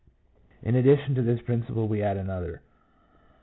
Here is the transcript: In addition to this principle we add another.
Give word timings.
In 0.63 0.73
addition 0.73 1.13
to 1.13 1.21
this 1.21 1.43
principle 1.43 1.87
we 1.87 2.01
add 2.01 2.17
another. 2.17 2.63